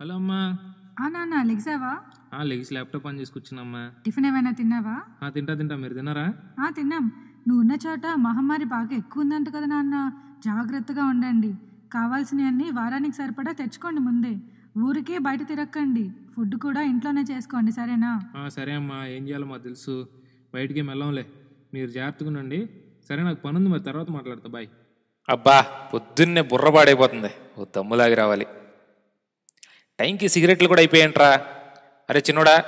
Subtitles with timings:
[0.00, 0.38] Hello అమ్మా.
[1.00, 1.98] ఆ నాన్న లెగ్సావా?
[2.34, 3.92] ఆ లెగిసి ల్యాప్టాప్ ఆన్ చేసుకొచ్చినమ్మా.
[4.04, 5.02] టిఫిన్ ఏమైనా తిన్నావా?
[5.22, 5.76] ఆ తింటా తింటా.
[5.76, 6.32] మీరు తిన్నారా?
[6.60, 7.04] ఆ తిన్నాం.
[7.48, 9.96] నువ్వు ఉన్న చోట మహమ్మారి బాగా ఎక్కువ ఉందంట కదా నాన్న.
[10.44, 11.54] జాగ్రత్తగా ఉండండి.
[11.92, 14.34] కావాల్సినవన్నీ వారానికి సరిపడా తెచ్చుకోండి ముందే.
[14.78, 16.04] ఊరికే బయట తిరక్కండి.
[16.36, 18.20] ఫుడ్ కూడా ఇంట్లోనే చేసుకోండి సరేనా?
[18.36, 19.06] ఆ, సరే అమ్మా.
[19.06, 20.08] ఏం చేయాలో మాకు తెలుసు.
[20.54, 21.26] బయటికి ఏం వెళ్ళంలే
[21.74, 22.68] మీరు జాగ్రత్తగా ఉండండి.
[23.08, 24.48] సరే నాకు పని ఉంది మరి తర్వాత మాట్లాడతా.
[24.48, 24.68] బాయ్.
[25.28, 27.30] అబ్బా పొద్దున్నే బుర్ర పాడైపోతుంది.
[27.58, 28.46] ఓ దమ్ములాగి రావాలి.
[30.00, 31.46] టైంకి సిగరెట్లు కూడా అయిపోయాయంట్రా.
[32.10, 32.64] అరే చిన్నోడా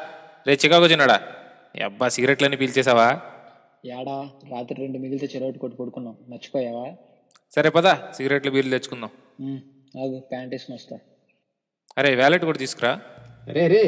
[0.46, 1.20] రే చికాగో చిన్నోడా.
[1.84, 3.20] అబ్బా సిగరెట్లన్నీ పీల్చేసావా
[3.86, 6.16] ఏడా రాత్రి రెండు మిగిలితే చెరవటి కొట్టు పడుకున్నాం.
[6.28, 6.86] మర్చిపోయావా?
[7.56, 9.10] సరే పదా సిగరెట్లు బీర్లు తెచ్చుకుందాం.
[10.02, 10.98] ఆగు ప్యాంట్ వేసుకుని వస్తా.
[11.98, 13.00] అరే వ్యాలెట్ కూడా తీసుకురా.
[13.48, 13.84] అరే అరే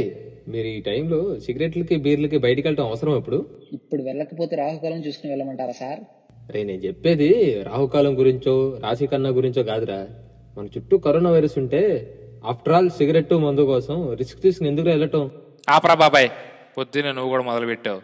[0.49, 3.39] మీరు ఈ టైంలో సిగరెట్లకి బీర్లకి బయటికి వెళ్ళటం అవసరం ఇప్పుడు?
[3.73, 6.01] ఇప్పుడు వెళ్ళకపోతే రాహుకాలం చూసుకుని వెళ్ళమంటారా సార్?
[6.49, 10.07] అరే నేను చెప్పేది రాహుకాలం గురించో రాశి కన్నా గురించో కాదురా.
[10.59, 11.83] మన చుట్టూ కరోనా వైరస్ ఉంటే
[12.45, 15.31] ఆఫ్టర్ ఆల్ సిగరెట్ మందు కోసం రిస్క్ తీసుకుని ఎందుకు వెళ్ళటం?
[15.69, 16.29] ఆపరా బాబాయ్
[16.77, 18.01] పొద్దున్నే నువ్వు కూడా మొదలు పెట్టావు.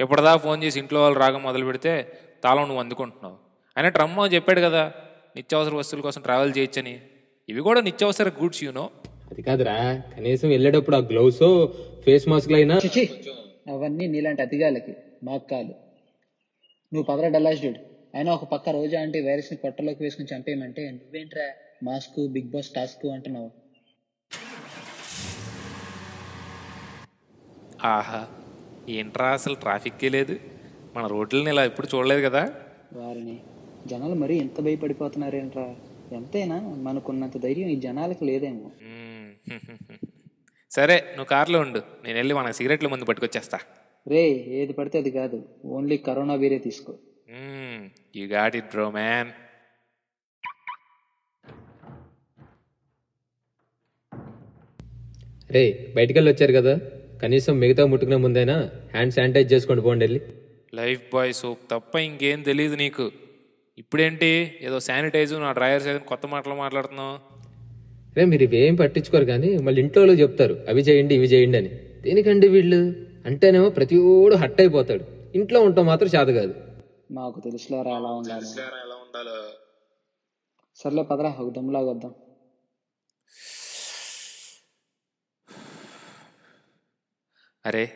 [0.00, 2.12] ఎప్పుడదా ఫోన్ చేసి ఇంట్లో వాళ్ళు రాగా మొదలు పెడితే
[2.44, 3.36] తాళం నువ్వు అందుకుంటున్నావు.
[3.76, 4.92] అయినా ట్రమ్ప్ చెప్పాడు కదా
[5.36, 7.00] నిత్యావసర వస్తువుల కోసం ట్రావెల్ చేయొచ్చని.
[7.48, 8.90] ఇవి కూడా నిత్యావసర గూడ్స్ యూనో
[9.32, 11.42] అది కాదురా కనీసం వెళ్ళేటప్పుడు ఆ గ్లౌస్
[12.04, 13.10] ఫేస్ మాస్క్ అయినా చిచి
[13.68, 14.94] అవన్నీ నీలాంటి అతిగాలకి
[15.24, 15.72] మాకు కాదు.
[16.92, 17.76] నువ్వు పదరా డల్లాస్ డూడ్
[18.14, 21.48] అయినా ఒక పక్క రోజా అంటే వైరస్ని పొట్టలోకి వేసుకుని చంపేయమంటే నువ్వేంట్రా?
[21.82, 23.50] మాస్క్ బిగ్ బాస్ టాస్క్ అంటున్నావు.
[27.84, 28.26] ఆహా
[28.88, 30.38] ఏంట్రా అసలు ట్రాఫిక్కే లేదు?
[30.96, 32.50] మన రోడ్లని ఇలా ఎప్పుడు చూడలేదు కదా?
[32.92, 33.40] వారిని.
[33.86, 35.74] జనాలు మరీ ఎంత భయపడిపోతున్నారేంట్రా?
[36.12, 38.70] ఎంతైనా మనకున్నంత ధైర్యం ఈ జనాలకు లేదేమో.
[40.70, 41.78] సరే నువ్వు కార్లో ఉండు.
[42.04, 43.58] నేను వెళ్ళి మన సిగరెట్ల ముందు పట్టుకొచ్చేస్తా.
[44.06, 45.44] రే ఏది పడితే అది కాదు.
[45.64, 46.92] ఓన్లీ కరోనా వేరే తీసుకో.
[48.16, 49.30] You got it bro man
[55.50, 56.74] రే బయటికి వెళ్ళి వచ్చారు కదా?
[57.22, 58.56] కనీసం మిగతా ముట్టుకునే ముందైనా
[58.94, 60.20] హ్యాండ్ శానిటైజ్ చేసుకోండి పోండి వెళ్ళి.
[60.74, 63.06] లైఫ్ బాయ్ సోప్ తప్ప ఇంకేం తెలియదు నీకు.
[63.78, 64.58] ఇప్పుడేంటి?
[64.62, 67.16] ఏదో శానిటైజర్ నా డ్రైవర్ సైజ్ కొత్త మాటలు మాట్లాడుతున్నావు?
[68.16, 71.68] రే మీరు ఇవేం పట్టించుకోరు కానీ మళ్ళీ ఇంట్లో వాళ్ళు చెప్తారు అవి చేయండి ఇవి చేయండి అని.
[72.04, 72.80] దేనికండి వీళ్ళు?
[73.26, 75.04] అంటేనేమో ప్రతి ఓడు హట్ అయిపోతాడు.
[75.34, 76.54] ఇంట్లో ఉంటాం మాత్రం చేత కాదు.
[77.12, 78.48] మాకు తెలుసులేరా ఎలా ఉండాలి?
[78.86, 79.36] ఎలా ఉండాలో?
[80.76, 82.14] సర్లే పదరా ఒక దమ్ములాగా వద్దాం.
[87.66, 87.92] అరే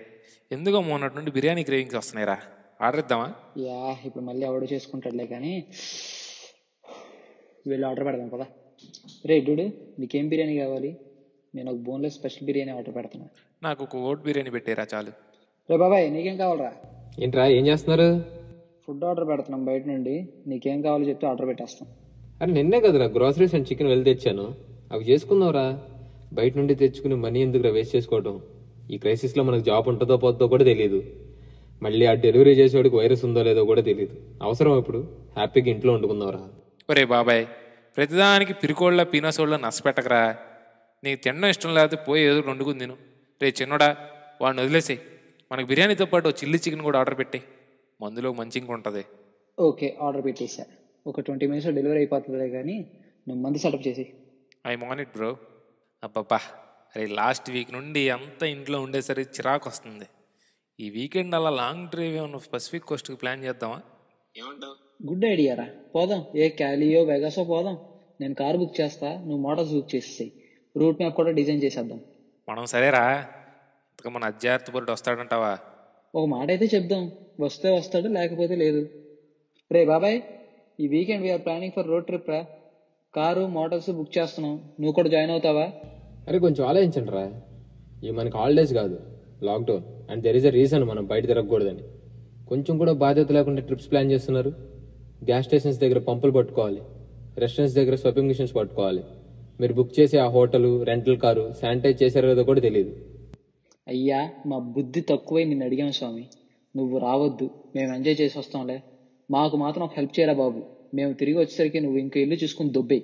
[0.52, 2.38] ఎందుకో మొన్నటి నుండి బిర్యానీ క్రేవింగ్స్ వస్తున్నాయిరా.
[2.82, 5.64] ఆర్డర్ ఇద్దామా యా ఇప్పుడు మళ్ళీ ఎవడో చేసుకుంటాడులే కానీ
[7.66, 8.46] వెళ్ళి ఆర్డర్ పెడదాం పదా.
[9.26, 9.62] రే డూడు
[9.98, 10.96] నీకేం బిర్యానీ కావాలి?
[11.54, 13.26] నేను ఒక బోన్లెస్ స్పెషల్ బిర్యానీ ఆర్డర్ పెడుతున్నా.
[13.62, 15.12] నాకు ఒక ఓట్ బిర్యానీ పెట్టేరా చాలు.
[15.70, 16.72] రే బాబాయ్ నీకేం కావాలరా?
[17.20, 18.08] ఏంట్రా ఏం చేస్తున్నారు?
[18.86, 20.28] ఫుడ్ ఆర్డర్ పెడుతున్నాం బయట నుండి.
[20.46, 21.88] నీకేం కావాలో చెప్తే ఆర్డర్ పెట్టేస్తాం.
[22.42, 24.54] అరే నిన్నే కదరా గ్రోసరీస్ అండ్ చికెన్ వెళ్ళి తెచ్చాను.
[24.92, 25.66] అవి చేసుకుందాంరా.
[26.32, 28.42] బయట నుండి తెచ్చుకుని మనీ ఎందుకురా వేస్ట్ చేసుకోవడం
[28.90, 30.98] ఈ క్రైసిస్లో మనకు జాబ్ ఉంటుందో పోతుందో కూడా తెలియదు
[31.82, 35.00] మళ్ళీ ఆ డెలివరీ చేసేవాడికి వైరస్ ఉందో లేదో కూడా తెలియదు అవసరం ఇప్పుడు?
[35.36, 36.40] హ్యాపీగా ఇంట్లో వండుకుందాంరా.
[36.88, 37.44] ఒరే బాబాయ్
[37.96, 40.22] ప్రతిదానికి పిరికోళ్ళ పీనసోళ్ళ నష్టపెట్టకరా
[41.02, 42.96] నీకు తినడం ఇష్టం లేకపోతే పోయి ఏదో ఒకటి వండుకుని తిను.
[43.40, 43.88] రే చిన్నోడా
[44.40, 45.00] వాడిని వదిలేసేయ్.
[45.50, 47.40] మనకు బిర్యానీతో పాటు చిల్లీ చికెన్ కూడా ఆర్డర్ పెట్టే
[48.00, 49.02] మందులో మంచి ఇంక ఉంటుంది.
[49.58, 50.64] ఓకే ఆర్డర్ పెట్టేసా
[51.06, 52.76] ఒక ట్వంటీ మినిట్స్లో డెలివరీ అయిపోతుందిలే కానీ
[53.28, 54.04] నువ్వు మంది సెటప్ చేసి
[54.66, 55.36] ఐ మాన్ ఇట్ బ్రో.
[56.02, 56.38] అబ్బబ్బా.
[56.96, 60.04] అరే లాస్ట్ వీక్ నుండి అంతా ఇంట్లో ఉండేసరికి చిరాకు వస్తుంది.
[60.80, 63.82] ఈ వీకెండ్ అలా లాంగ్ డ్రైవ్ ఏమన్నా పసిఫిక్ కోస్ట్కి ప్లాన్ చేద్దామా?
[64.38, 65.06] ఏమంటావు?
[65.08, 65.68] గుడ్ ఐడియా రా.
[65.94, 66.24] పోదాం.
[66.36, 67.78] ఏ క్యాలియో వెగాసో పోదాం.
[68.20, 69.08] నేను కార్ బుక్ చేస్తా.
[69.08, 70.32] నువ్వు మోటార్స్ బుక్ చేసేసాయి.
[70.76, 72.00] రూట్ మ్యాప్ కూడా డిజైన్ చేసేద్దాం.
[72.48, 73.18] మనం సరేరా.
[73.90, 75.58] ఇంతక మన అధ్యార్థి పరుడు వస్తాడంటావా?
[76.14, 77.12] ఒక మాట అయితే చెప్దాం.
[77.40, 78.88] వస్తే వస్తాడు లేకపోతే లేదు.
[79.72, 80.22] రే బాబాయ్
[80.80, 82.46] ఈ weekend we're planning for road trip రా.
[83.14, 84.56] కారు మోటార్స్ బుక్ చేస్తున్నాం.
[84.56, 85.72] నువ్వు కూడా జాయిన్ అవుతావా?
[86.28, 87.24] అరే కొంచెం ఆలోచించండి రా
[88.02, 88.96] ఇవి మనకి హాలిడేస్ కాదు
[89.42, 91.84] lockdown and there is a reason మనం బయట తిరగకూడదని.
[92.48, 94.50] కొంచెం కూడా బాధ్యత లేకుండా ట్రిప్స్ ప్లాన్ చేస్తున్నారు.
[95.24, 96.80] గ్యాస్ స్టేషన్స్ దగ్గర పంపులు పట్టుకోవాలి.
[97.36, 99.02] రెస్టారెంట్స్ దగ్గర స్వపింగ్ మిషన్స్ పట్టుకోవాలి.
[99.60, 102.92] మీరు బుక్ చేసే ఆ హోటల్ రెంటల్ కారు శానిటైజ్ చేశారో లేదో కూడా తెలియదు
[103.86, 106.24] అయ్యా మా బుద్ధి తక్కువై నిన్ను అడిగాం స్వామి.
[106.74, 108.78] నువ్వు రావద్దు మేము ఎంజాయ్ చేసి వస్తాంలే.
[109.30, 110.60] మాకు మాత్రం ఒక హెల్ప్ చేయరా బాబు.
[110.94, 112.98] మేము తిరిగి వచ్చేసరికి నువ్వు ఇంకో ఇల్లు చూసుకుని దొబ్బే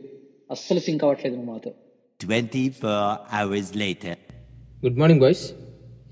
[0.50, 1.70] అస్సలు సింక్ అవ్వట్లేదు నువ్వు మాతో.
[2.20, 4.14] 24 hours later.
[4.84, 5.52] Good morning boys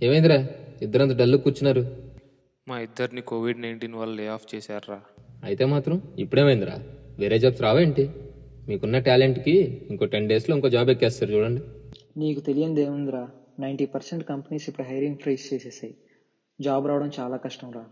[0.02, 0.38] ఏమైందిరా?
[0.82, 1.82] ఇద్దరంత డల్లు కూర్చున్నారు.
[2.68, 4.98] మా ఇద్దరిని కోవిడ్ నైన్టీన్ వల్ల లే ఆఫ్ చేశారా
[5.44, 6.76] అయితే మాత్రం ఇప్పుడేమైందిరా?
[7.18, 8.04] వేరే జాబ్స్ రావేంటి?
[8.68, 11.62] మీకున్న టాలెంట్కి ఇంకో టెన్ డేస్లో ఇంకో జాబ్ ఎక్కేస్తారు చూడండి.
[12.16, 13.28] నీకు తెలియంది ఏముందిరా?
[13.60, 15.94] నైంటీ పర్సెంట్ కంపెనీస్ ఇప్పుడు హైరింగ్ ఫ్రీజ్ చేసేసాయి.
[16.60, 17.84] జాబ్ రావడం చాలా కష్టం రా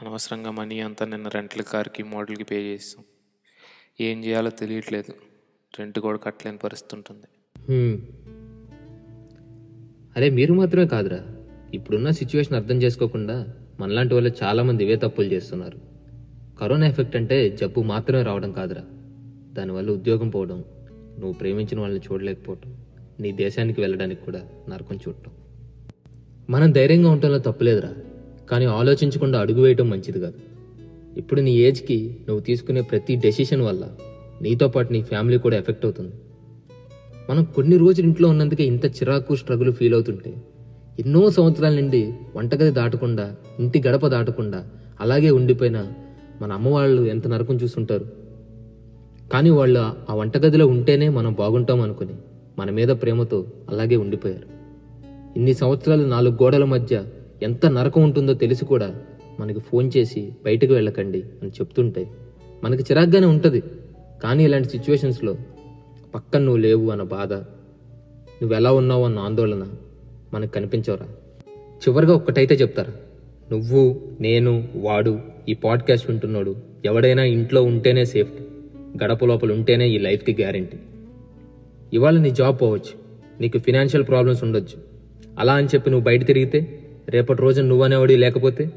[0.00, 3.04] అనవసరంగా మనీ అంతా నిన్న రెంట్ల కార్కి మోడల్కి పే చేస్తాం
[4.00, 5.35] ఏం చేయాలో తెలియట్లేదు.
[5.78, 7.26] రెంట్ కూడా కట్టలేని పరిస్థితి ఉంటుంది.
[10.16, 11.20] అరే మీరు మాత్రమే కాదురా.
[11.74, 13.46] ఇప్పుడున్న సిచ్యువేషన్ అర్థం చేసుకోకుండా
[13.80, 15.78] మనలాంటి వాళ్ళు చాలామంది ఇవే తప్పులు చేస్తున్నారు.
[16.60, 18.82] కరోనా ఎఫెక్ట్ అంటే జబ్బు మాత్రమే రావడం కాదురా.
[19.52, 20.64] దానివల్ల ఉద్యోగం పోవడం
[21.18, 22.76] నువ్వు ప్రేమించిన వాళ్ళని చూడలేకపోవటం
[23.20, 25.32] నీ దేశానికి వెళ్ళడానికి కూడా నరకం చూడటం.
[26.50, 27.94] మనం ధైర్యంగా ఉండటంలో తప్పులేదురా.
[28.50, 30.38] కానీ ఆలోచించకుండా అడుగు వేయటం మంచిది కాదు.
[31.16, 33.96] ఇప్పుడు నీ ఏజ్కి నువ్వు తీసుకునే ప్రతి డెసిషన్ వల్ల
[34.42, 36.12] నీతో పాటు నీ ఫ్యామిలీ కూడా ఎఫెక్ట్ అవుతుంది.
[37.30, 40.34] మనం కొన్ని రోజులు ఇంట్లో ఉన్నందుకే ఇంత చిరాకు స్ట్రగుల్ ఫీల్ అవుతుంటే
[40.98, 44.68] ఎన్నో సంవత్సరాల నుండి వంటగది దాటకుండా ఇంటి గడప దాటకుండా
[45.00, 45.86] అలాగే ఉండిపోయిన
[46.40, 48.06] మన అమ్మవాళ్ళు ఎంత నరకం చూస్తుంటారు
[49.32, 49.80] కానీ వాళ్ళు
[50.10, 52.12] ఆ వంటగదిలో ఉంటేనే మనం బాగుంటాం అనుకుని
[52.58, 54.56] మన మీద ప్రేమతో అలాగే ఉండిపోయారు.
[55.36, 57.04] ఇన్ని సంవత్సరాలు నాలుగు గోడల మధ్య
[57.42, 58.94] ఎంత నరకం ఉంటుందో తెలిసి కూడా
[59.40, 62.06] మనకి ఫోన్ చేసి బయటకు వెళ్ళకండి అని చెప్తుంటే
[62.64, 63.62] మనకి చిరాగ్గానే ఉంటుంది.
[64.22, 65.36] కానీ ఇలాంటి సిచ్యువేషన్స్లో
[66.14, 69.68] పక్కన నువ్వు లేవు అన్న బాధ నువ్వు ఎలా ఉన్నావు అన్న ఆందోళన
[70.34, 71.06] మనకు కనిపించవరా.
[71.76, 72.92] చివరిగా ఒక్కటైతే చెప్తారా
[73.50, 75.18] నువ్వు నేను వాడు
[75.48, 78.44] ఈ పాడ్కాస్ట్ వింటున్నాడు ఎవడైనా ఇంట్లో ఉంటేనే సేఫ్టీ
[79.04, 80.76] గడప లోపల ఉంటేనే ఈ లైఫ్కి గ్యారంటీ
[81.92, 83.06] ఇవాళ నీ జాబ్ పోవచ్చు
[83.40, 84.82] నీకు ఫినాన్షియల్ ప్రాబ్లమ్స్ ఉండొచ్చు.
[85.38, 88.70] అలా అని చెప్పి నువ్వు బయట తిరిగితే రేపటి రోజు నువ్వనేవాడి లేకపోతే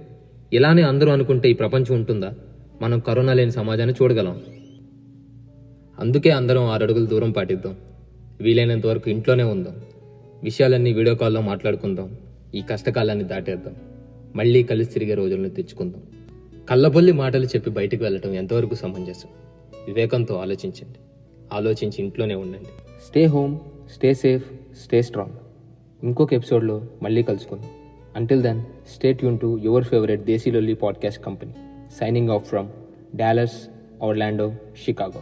[0.53, 2.33] ఇలానే అందరూ అనుకుంటే ఈ ప్రపంచం ఉంటుందా?
[2.81, 4.41] మనం కరోనా లేని సమాజాన్ని చూడగలం.
[5.99, 7.75] అందుకే అందరం ఆరు అడుగుల దూరం పాటిద్దాం.
[8.41, 9.81] వీలైనంత వరకు ఇంట్లోనే ఉందాం.
[10.43, 12.17] విషయాలన్నీ వీడియో కాల్లో మాట్లాడుకుందాం.
[12.55, 13.75] ఈ కష్టకాలాన్ని దాటేద్దాం.
[14.35, 16.01] మళ్ళీ కలిసి తిరిగే రోజులను తెచ్చుకుందాం.
[16.69, 19.29] కళ్ళబొల్లి మాటలు చెప్పి బయటకు వెళ్ళటం ఎంతవరకు సమంజసం?
[19.87, 20.99] వివేకంతో ఆలోచించండి.
[21.53, 22.69] ఆలోచించి ఇంట్లోనే ఉండండి.
[23.07, 23.59] Stay home
[23.93, 24.51] stay safe
[24.83, 25.33] stay strong
[26.03, 27.69] ఇంకొక ఎపిసోడ్లో మళ్ళీ కలుసుకుందాం.
[28.15, 31.53] Until then stay tuned to your favourite desi Lolli podcast company
[31.99, 32.67] signing off from
[33.15, 33.69] Dallas
[34.03, 34.55] Orlando
[34.85, 35.21] Chicago